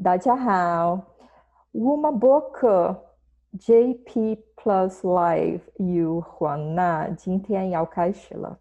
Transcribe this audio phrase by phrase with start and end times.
[0.00, 1.00] 大家好，
[1.72, 2.96] 我们播客
[3.58, 8.60] JP Plus Live 与黄娜今天要开始了。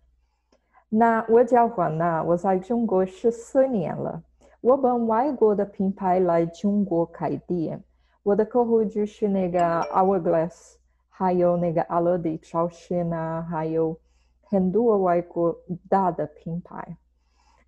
[0.89, 4.23] 那我叫黄娜，我在中国十四年了。
[4.61, 7.83] 我帮外国的品牌来中国开店，
[8.23, 9.59] 我的客户就是那个
[9.91, 10.77] Hourglass，
[11.07, 13.95] 还有那个阿乐迪超市呢，还有
[14.41, 15.55] 很多外国
[15.87, 16.97] 大的品牌。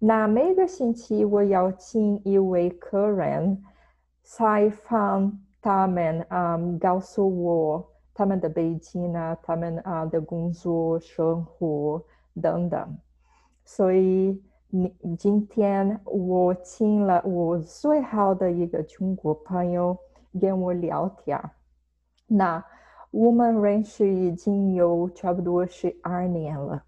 [0.01, 3.61] 那每个星期我邀请一位客人
[4.23, 12.01] 采访他们，嗯，告诉我他们的背景啊，他们啊的工作、生活
[12.41, 12.97] 等等。
[13.65, 19.97] 所以你今天我请了我最好的一个中国朋友
[20.39, 21.37] 跟我聊天。
[22.25, 22.63] 那
[23.11, 26.83] 我们认识已经有差不多十二年了。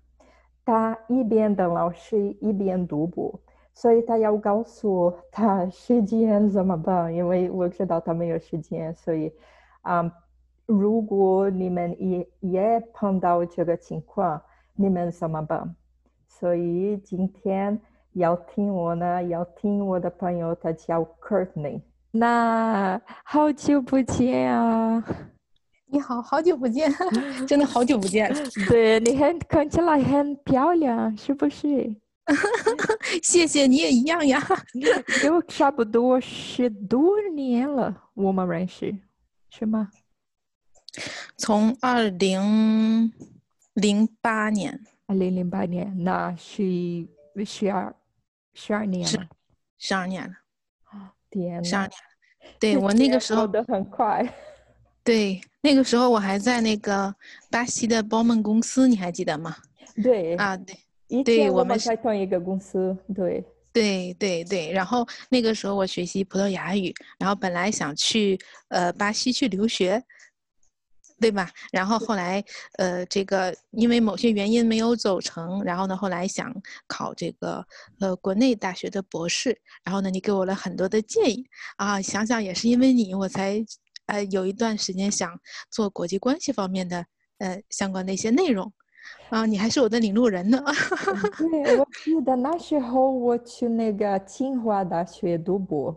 [0.66, 3.40] 他一边当老师一边读博，
[3.74, 9.32] 所以他要告诉他时间怎么办，因为我知道他没有时间，所以
[9.82, 10.12] 啊，
[10.66, 14.42] 如果你们也也碰到这个情况，
[14.76, 15.76] 你们怎么办？
[16.28, 17.80] 所以今天
[18.14, 21.82] 要听我呢，要听我的朋友，他叫 Courtney。
[22.12, 25.04] 那好久不见啊！
[25.94, 26.90] 你好，好久不见，
[27.46, 28.34] 真的好久不见。
[28.70, 31.94] 对你很看起来很漂亮，是不是？
[33.22, 34.42] 谢谢，你也一样呀。
[35.26, 38.96] 有差不多十多年了，我们认识，
[39.50, 39.92] 是吗？
[41.36, 43.12] 从二零
[43.74, 46.64] 零八年，二零零八年，那是
[47.46, 47.94] 十二
[48.54, 49.28] 十二年了，
[49.78, 50.34] 十二年了。
[50.86, 51.92] 啊，天，十二年。
[52.60, 54.26] 对 我那个时候的很快。
[55.04, 57.14] 对，那个时候我还在那个
[57.52, 59.56] 巴西的包梦公司，你还记得吗？
[60.02, 64.72] 对啊，对，对，我们在同一个公司，对，对对对。
[64.72, 68.40] 然后那个时候我学习葡萄牙语，然后本来想去
[68.70, 70.04] 呃巴西去留学，
[71.20, 71.52] 对吧？
[71.72, 72.44] 然后后来
[72.80, 76.52] 呃这个因为某些原因没有走成，然后呢后来想
[76.88, 77.64] 考这个
[78.00, 81.46] 呃国内大学的博士，然后呢你给我了很多的建议
[81.78, 83.64] 啊，想想也是因为你我才。
[84.12, 85.40] 呃，有一段时间想
[85.70, 87.06] 做国际关系方面的
[87.38, 88.70] 呃相关的一些内容，
[89.30, 90.62] 啊，你还是我的领路人呢。
[91.40, 95.96] 对，我记得那时候我去那个清华大学读博，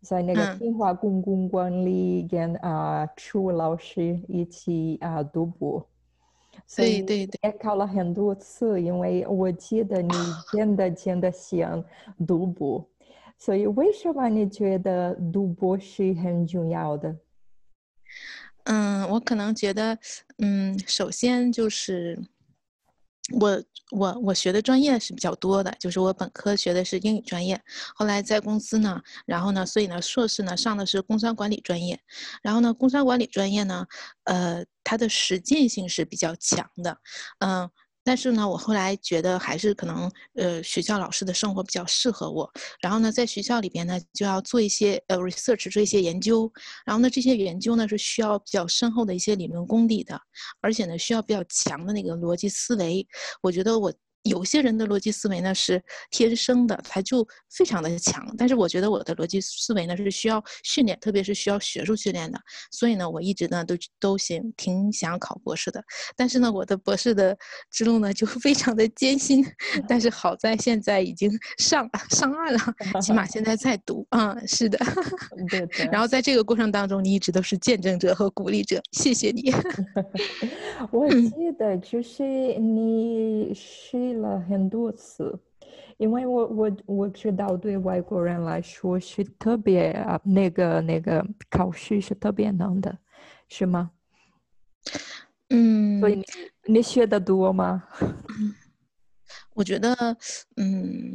[0.00, 5.86] 在那个清华公共管理跟啊楚老师一起啊读博，
[6.66, 10.14] 所以对对，也考了很多次，因为我记得你
[10.50, 11.84] 真的真的想
[12.26, 12.88] 读博，
[13.36, 17.14] 所以为什么你觉得读博是很重要的？
[18.64, 19.98] 嗯，我可能觉得，
[20.38, 22.18] 嗯，首先就是
[23.40, 23.62] 我
[23.92, 27.60] 我我学的专业是比较多的，就是我本科学的是英语专业，
[27.94, 31.98] 后来在公司呢，然后呢，所以呢，硕士呢上的是工商管理专业，
[32.42, 33.86] 然后呢，工商管理专业呢，
[34.24, 36.98] 呃，它的实践性是比较强的，
[37.40, 37.70] 嗯。
[38.02, 42.50] 但是呢，我后来觉得还是可能，呃，学校老师的生活比较适合我。
[42.80, 46.50] 然后呢，在学校里边呢，就要做一些呃 research，做一些研究。
[46.84, 50.20] 然后呢，这些研究呢是需要比较深厚的一些理论功底的，
[50.60, 53.06] 而且呢，需要比较强的那个逻辑思维。
[53.42, 53.92] 我觉得我。
[54.24, 58.34] 有些人的逻辑思维呢是天生的，他就非常的强。
[58.36, 62.38] 但是我觉得我的逻辑思维呢是需要训练，特别是需要学术训练的。
[62.70, 65.82] 所以呢，我一直呢都都想挺想考博士的。
[66.14, 67.34] 但是呢，我的博士的
[67.70, 69.42] 之路呢就非常的艰辛。
[69.88, 72.60] 但是好在现在已经上上岸了，
[73.00, 74.06] 起码现在在读。
[74.10, 74.78] 嗯，是的。
[75.48, 75.66] 对。
[75.90, 78.82] 然后在这个过程当中，你一直都是见证者和鼓励者。
[78.92, 79.50] 谢谢你。
[80.92, 82.22] 我记得就是
[82.58, 84.09] 你是。
[84.12, 85.38] 了很多次，
[85.98, 92.98] 因为我我我知道对外国人来说是特别啊，那个那个考试是特别难的，
[93.48, 93.90] 是吗？
[95.50, 96.24] 嗯，所以你
[96.74, 97.84] 你学的多吗？
[99.60, 99.94] 我觉得，
[100.56, 101.12] 嗯，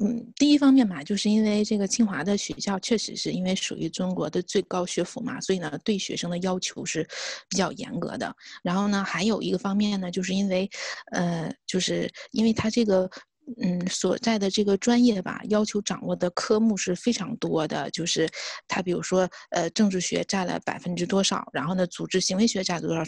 [0.00, 7.06] 嗯，第一方面嘛，就是因为这个清华的学校确实是因为属于中国的最高学府嘛，所以呢，对学生的要求是
[7.48, 8.34] 比较严格的。
[8.64, 10.68] 然后呢，还有一个方面呢，就是因为，
[11.12, 13.08] 呃，就是因为他这个，
[13.62, 17.88] 嗯，所在的这个专业吧，要求掌握的科目是非常多的。
[17.92, 18.28] 就是
[18.66, 23.04] 他比如说，呃，政治学占了百分之多少，然后呢，组织行为学占了多少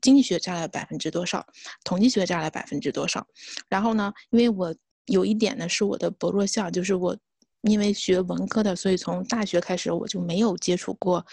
[0.00, 1.46] 经济学占了百分之多少，
[1.84, 3.26] 统计学占了百分之多少，
[3.68, 4.74] 然后呢，因为我
[5.06, 7.16] 有一点呢是我的薄弱项，就是我
[7.62, 11.24] 因为学文科的，所以从大学开始我就没有接触过，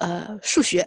[0.00, 0.86] 呃，数学，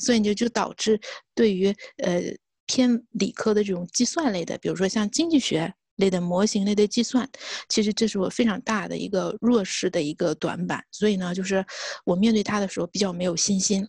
[0.00, 1.00] 所以就就导致
[1.34, 2.20] 对于呃
[2.66, 7.28] 偏理科的这种计算类的，比如说像经济学类的模型类的计算，
[7.68, 10.82] 其实这是我非常大的一个弱势的一个短板。
[10.90, 11.64] 所以呢，就是
[12.04, 13.86] 我面对它的时候比较没有信心。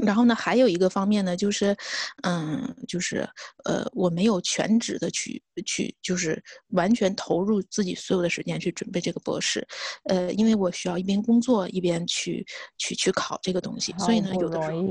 [0.00, 1.76] 然后呢，还有一个方面呢，就是，
[2.22, 3.28] 嗯，就是，
[3.64, 9.66] 呃，我没有全职的去去，就是完全投入自己所有的时间去准备这个博士，
[10.04, 12.46] 呃，因为我需要一边工作一边去
[12.78, 14.82] 去去考这个东西，所以呢，有的时候。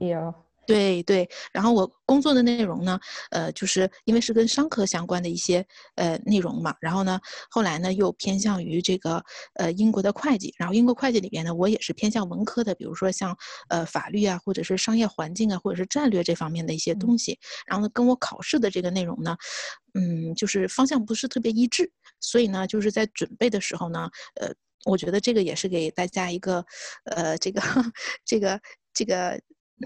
[0.68, 3.00] 对对，然后我工作的内容呢，
[3.32, 5.66] 呃，就是因为是跟商科相关的一些
[5.96, 7.20] 呃内容嘛，然后呢，
[7.50, 9.24] 后来呢又偏向于这个
[9.56, 13.36] 呃英国的会计，然后英国会计里边呢，我也是偏向文科的，比如说像
[13.70, 19.36] 呃法律啊，或者是商业环境啊，或者是战略这方面的一些东西，然后呢，跟我考试的这个内容呢，
[19.96, 24.10] 嗯，就是方向不是特别一致，所以呢，就是在准备的时候呢，
[24.40, 24.54] 呃，
[24.86, 26.64] 我觉得这个也是给大家一个
[27.06, 27.62] 呃这个
[28.26, 28.62] 这 个
[28.94, 29.42] 这个。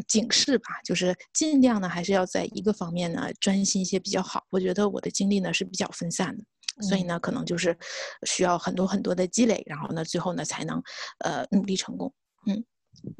[0.08, 4.44] 警示吧，就是尽量呢，还是要在一个方面呢专心一些比较好。
[4.50, 6.44] 我觉得我的精力呢是比较分散的，
[6.84, 7.78] 所以呢，可能就是
[8.26, 10.82] 需要很多很多的积累，然后呢，最后呢才能
[11.20, 12.12] 呃努力成功。
[12.48, 12.64] 嗯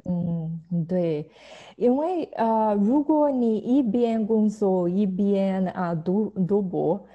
[0.06, 1.30] 嗯，对，
[1.76, 7.06] 因为呃，如果你一边工作一边啊读读博，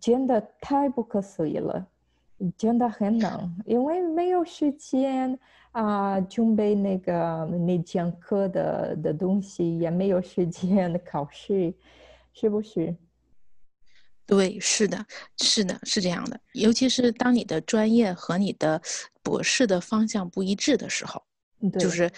[0.00, 1.86] 真的太不可思议了，
[2.56, 5.38] 真的很难， 因为没有时间。
[5.72, 11.74] 啊，准备那个你讲课的的东西，也没有时间考试，
[12.32, 12.94] 是不是？
[14.26, 15.04] 对，是的，
[15.38, 16.38] 是的，是这样的。
[16.52, 18.80] 尤其是当你的专业和你的
[19.22, 21.22] 博士的方向不一致的时候，
[21.78, 22.10] 就是，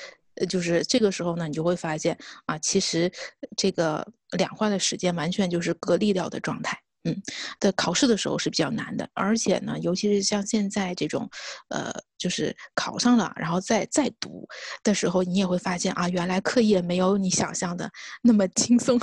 [0.48, 2.16] 就是这个时候呢，你就会发现
[2.46, 3.10] 啊，其实
[3.56, 4.06] 这个
[4.36, 6.78] 两块的时间完全就是割裂掉的状态。
[7.04, 7.14] 嗯，
[7.60, 11.28] 的考试的时候是比较难的，而且呢，尤其是像现在这种，
[11.68, 14.48] 呃，就是考上了，然后再再读
[14.82, 17.90] 的时候，你也会发现啊，原来课业没有你想象的
[18.22, 18.98] 那么轻松，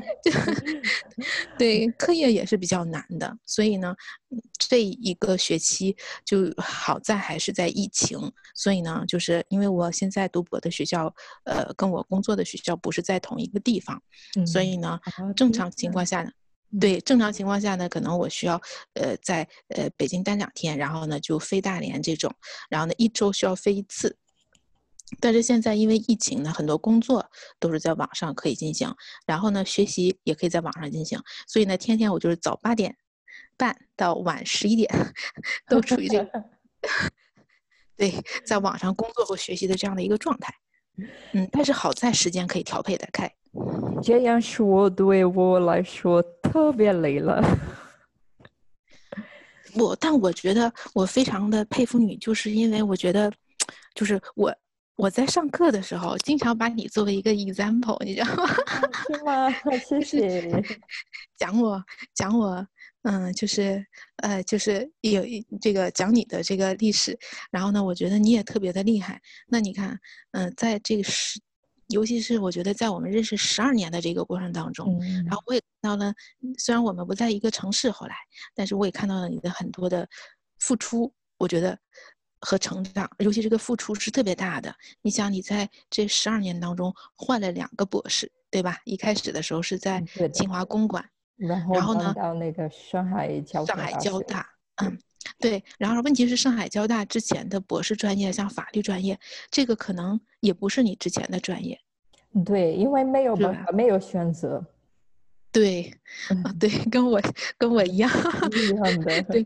[1.58, 3.38] 对，课业也是比较难的。
[3.46, 3.94] 所以呢，
[4.58, 5.96] 这一个学期
[6.26, 8.18] 就好在还是在疫情，
[8.54, 13.98] 所以呢，就是因为我现在读博的学校，呃，跟我工作的学校不是在同一个地方，
[14.46, 15.00] 所以呢，
[15.34, 16.30] 正常情况下呢。
[16.80, 18.60] 对，正常情况下呢，可能我需要，
[18.94, 22.34] 呃，在呃北京待两天，然后呢就飞大连这种，
[22.70, 24.16] 然后呢一周需要飞一次。
[25.20, 27.30] 但是现在因为疫情呢，很多工作
[27.60, 28.90] 都是在网上可以进行，
[29.26, 32.96] 然后呢学习也可以在网上进行，所以呢天天我就是早八点
[33.58, 34.88] 半到晚十一点，
[35.68, 36.44] 都处于这个，
[37.98, 38.14] 对，
[38.46, 40.54] 在网上工作和学习的这样的一个状态。
[41.32, 43.30] 嗯，但是好在时间可以调配的开。
[44.02, 47.42] 这样说对我来说特别累了。
[49.76, 53.32] 我，但我觉得我非常的佩服你，就是因为我觉得，
[53.94, 54.54] 就是我
[54.96, 58.46] 我在上课的时候，经常把你作为一个 example，你知道吗？
[59.08, 59.50] 是吗？
[59.88, 60.62] 谢谢。
[61.36, 61.82] 讲我，
[62.14, 62.66] 讲我。
[63.04, 63.84] 嗯，就是，
[64.18, 65.24] 呃，就是有
[65.60, 67.18] 这个讲你的这个历史，
[67.50, 69.20] 然后呢，我觉得你也特别的厉害。
[69.48, 69.98] 那你看，
[70.30, 71.40] 嗯，在这个十，
[71.92, 76.12] 尤其是我觉得在我们认识十二年的这个过程当中，然后我也看到了，
[76.58, 78.16] 虽然我们不在一个城市，后来，
[78.54, 80.08] 但是我也看到了你的很多的
[80.58, 81.78] 付出，我觉得
[82.40, 84.74] 和成长，尤其这个付出是特别大的。
[85.02, 88.78] 你想，你在这十二年当中换了两个博士，对吧？
[88.84, 90.02] 一开始的时候是在
[90.32, 91.04] 清华公馆。
[91.38, 92.14] 然后呢？
[92.14, 94.46] 到那个上海交上海交大，
[94.76, 94.96] 嗯，
[95.38, 95.62] 对。
[95.78, 99.18] 然后问题是，上海交大之前的博士专业，像法律专业，
[99.50, 101.78] 这个可能也不是你之前的专业。
[102.44, 104.64] 对，因为没有办法，没有选择。
[105.52, 105.92] 对，
[106.44, 107.20] 啊，对，跟我
[107.58, 108.10] 跟我一样，
[108.52, 109.22] 一样的。
[109.24, 109.44] 对，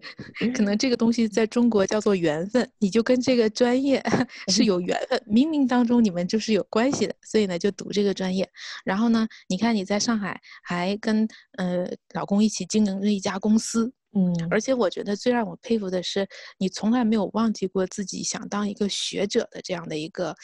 [0.55, 4.01] 可能这个东西在中国叫做缘分，你就跟这个专业
[4.47, 8.49] 是有缘分，冥冥当中你们就是有关系的，所以呢就读这个专业。
[8.85, 11.27] 然后呢，你看你在上海还跟
[11.59, 11.85] 呃
[12.15, 13.93] 老公一起经营着一家公司。
[14.17, 20.35] 嗯，而且我觉得最让我佩服的是，你从来没有忘记过自己想当一个学者的这样的一个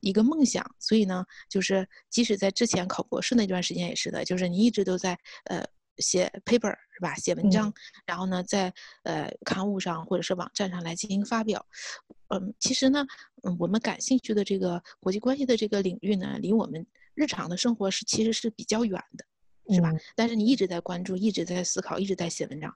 [0.00, 0.64] 一个梦想。
[0.78, 5.62] 所以呢，就是即使在之前考博士那段时间也是的，就是你一直都在呃
[5.98, 7.14] 写 paper 是吧？
[7.16, 7.70] 写文章，
[8.06, 11.62] 然后呢在呃刊物上或者是网站上来进行发表。
[12.28, 13.04] 嗯，其实呢，
[13.42, 19.24] 嗯，我们感兴趣的这个国际关系的这个领域呢，离我们日常的生活是其实是比较远的。
[19.72, 19.92] 是吧？
[20.14, 22.74] 但是你一直在关注，一直在思考，一直在写文章，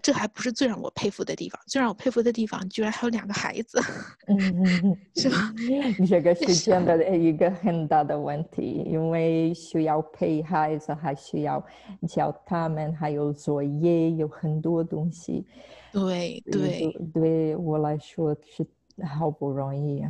[0.00, 1.60] 这还不是最让我佩服的地方。
[1.66, 3.80] 最让我佩服的地方，居然还有两个孩子，
[4.26, 5.52] 嗯嗯嗯，是吧？
[6.08, 11.64] 这个是真的一个很大的问题，因为需要陪孩子，还需要
[12.08, 15.44] 教他们，还有作业，有很多东西。
[15.92, 18.66] 对对，对我来说是
[19.06, 20.02] 好不容易。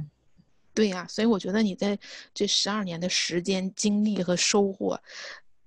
[0.74, 1.98] 对呀，所以我觉得你在
[2.32, 4.98] 这十二年的时间、精力和收获。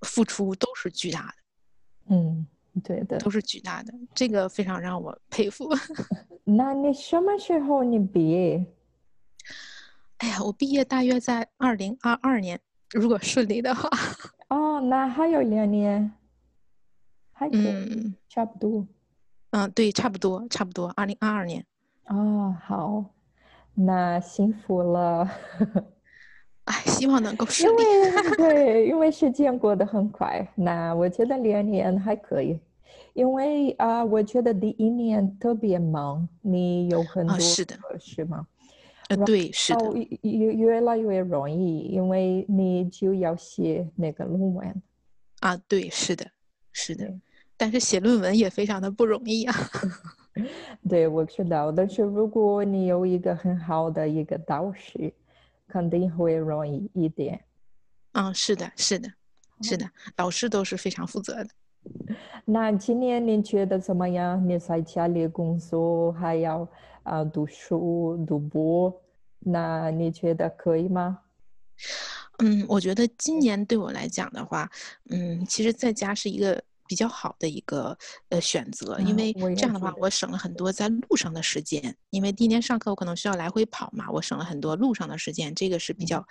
[0.06, 2.48] 付出都是巨大的，嗯，
[2.84, 3.18] 对的。
[3.18, 5.68] 都是巨大的，这个非常让我佩服。
[6.46, 8.66] 那你什么时候你毕业？
[10.20, 12.60] 哎呀，我毕业大约在二零二二年，
[12.92, 13.90] 如果顺利的话。
[14.50, 16.12] 哦，那还有两年，
[17.34, 18.88] 还可以，嗯差不多。
[19.52, 21.66] 嗯，对，差不多，差不多，二零二二年。
[22.08, 23.04] 哦，好，
[23.74, 25.30] 那幸福了。
[26.66, 27.84] 哎，希望能够顺因利。
[27.84, 32.60] 为对，因为时间过得很快，那我觉得两年还可以。
[33.14, 38.46] 因为啊、我觉得第一年特别忙，你有很多啊是的是吗？
[39.08, 44.82] 呃，对，是的，越越来越容易，因为你就要写那个论文。
[45.40, 46.26] 啊，对，是的，
[46.74, 47.14] 是的。
[47.56, 49.56] 但是写论文也非常的不容易啊。
[50.90, 55.14] 对，我知道，但是如果你有一个很好的一个导师，
[55.68, 57.44] 肯定会容易一点。
[58.14, 59.10] 嗯，是的，是的，
[59.62, 61.50] 是的，老师都是非常负责的。
[62.46, 64.48] 那今年你觉得怎么样？
[64.48, 66.62] 你在家里工作，还要
[67.04, 69.02] 啊、呃读书、读博，
[69.40, 71.20] 那你觉得可以吗？
[72.40, 74.70] 嗯，我觉得今年对我来讲的话，
[75.10, 77.98] 嗯，其实在家是一个比较好的一个
[78.30, 81.96] 呃选择，因啊为这样的话，我省了很多在路上的时间。
[82.10, 86.28] 因为第一天上课我可能需要来回跑嘛，我省了很多路上的时间，这个是比嗯较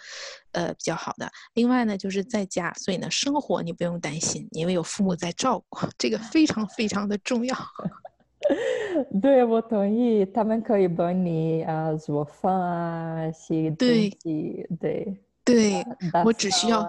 [0.53, 1.31] 呃比较好的。
[1.55, 7.57] 另外呢，就是在家，所以呢，生活你不用担心，因为有父母在照顾，这个非常非常的重要。
[9.23, 16.83] 对，我同意，他们可以帮你啊、做饭啊，洗东对西，对，对，打我只需要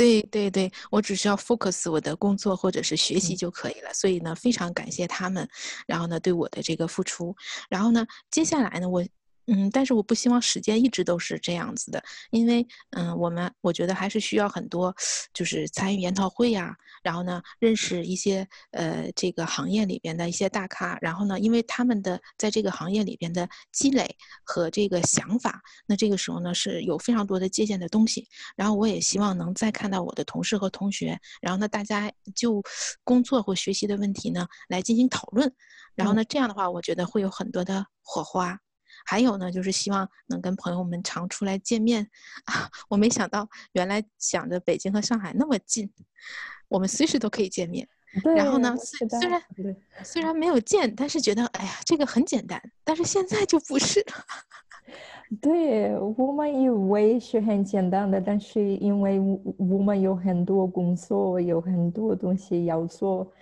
[0.00, 3.92] 对，对对对，我只需要 focus 我的工作或者是学习嗯就可以了。
[3.92, 5.46] 所以呢，非常感谢他们，
[5.86, 7.36] 然后呢对我的这个付出。
[7.68, 9.04] 然后呢，接下来呢，我
[9.46, 14.94] 嗯，但是我不希望时间一直都是这样子的，因为嗯，我们我觉得还是需要很多，
[15.34, 28.28] 就是参与研讨会呀、然后呢认识一些呃这个行业里边的一些大咖，然后呢，因为他们的在这个行业里边的积累和这个想法，那这个时候呢是有非常多的借鉴的东西。
[28.56, 32.62] 然后我也希望能再看到我的同事和同学，然后呢，大家就
[33.02, 35.52] 工作或学习的问题呢来进行讨论，
[35.96, 38.58] 然后呢，这样的话，我觉得会有很多的火花。
[39.04, 42.08] 还有呢，就是希望能跟朋友们常出来见面
[42.44, 42.68] 啊！
[42.88, 45.90] 我没想到，原来想着北京和上海那么近，
[46.68, 47.88] 我们随时都可以见面。
[48.34, 49.42] 然后呢虽虽然
[50.02, 52.60] 虽然没有见，但是觉得哎呀，这个很简单。
[52.82, 54.14] 但是现在就不是了。
[55.40, 63.32] 对，我们以为是很简单的，但是因为我我们有很多工作，有很多东西要做，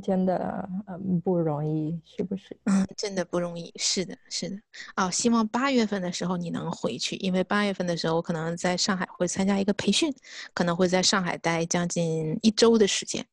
[0.00, 2.56] 真的嗯不容易，是不是？
[2.64, 3.72] 嗯，真的不容易。
[3.76, 4.56] 是的，是的。
[4.96, 10.12] 哦，希望八月份的时候你能回去，因为八月份的时候我可能在上海会参加一个培训，
[10.52, 13.24] 可能会在上海待将近一周的时间。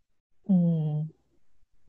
[0.49, 1.09] 嗯，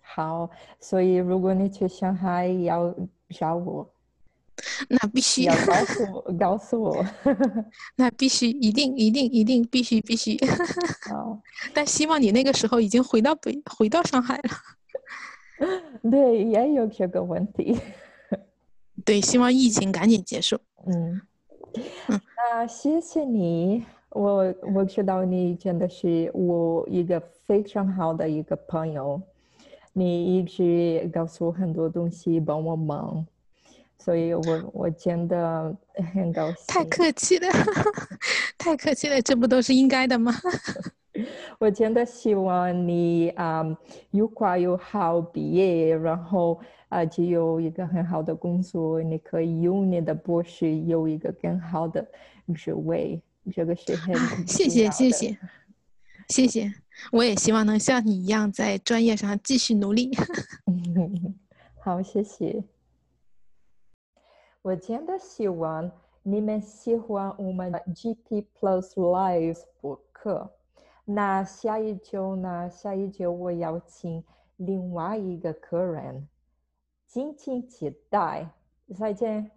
[0.00, 0.50] 好，
[0.80, 2.94] 所以如果你去上海要
[3.30, 3.93] 找我，
[4.88, 7.06] 那必须要，告诉我，告诉我。
[7.96, 10.38] 那必须，一定，一定，一定，必须，必须。
[11.08, 11.38] 好，
[11.74, 14.50] 但希望你那个时候已经回到北，回到上海了。
[16.10, 17.78] 对，也有这个问题。
[19.04, 20.58] 对，希望疫情赶紧结束。
[20.86, 21.20] 嗯，
[22.08, 29.20] 嗯那谢谢你，我我知道你真的是我一个非常好的一个朋友，
[29.92, 33.26] 你一直告诉我很多东西，帮我忙，
[34.04, 35.74] 所以我我真的
[36.12, 36.56] 很高兴。
[36.68, 37.48] 太客气了，
[38.58, 40.34] 太客气了，这不都是应该的吗？
[41.58, 43.64] 我真的希望你啊、
[44.10, 52.06] 又快又好毕业，然后啊、就有一个很好的工作，你可以用你的博士有一个更好的
[52.54, 53.22] 职位，
[53.54, 55.36] 这个是很啊谢谢谢谢
[56.28, 56.72] 谢谢，
[57.12, 60.10] 我也希望能像你一样在专业上继续努力。
[61.80, 62.62] 好，谢谢。
[64.64, 65.92] 我真的希望
[66.22, 70.50] 你们喜欢我们的 GT Plus Lives 博客。
[71.04, 72.70] 那下一周呢？
[72.70, 74.24] 下一周我邀请
[74.56, 76.26] 另外一个客人，
[77.06, 78.48] 敬请期待。
[78.96, 79.50] 再见。